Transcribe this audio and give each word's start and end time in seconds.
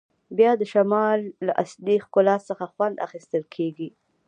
بیا 0.37 0.51
د 0.57 0.63
شمال 0.73 1.19
له 1.45 1.53
اصلي 1.63 1.95
ښکلا 2.03 2.35
څخه 2.49 2.65
خوند 2.73 2.95
اخیستل 3.07 3.43
کیږي 3.55 3.89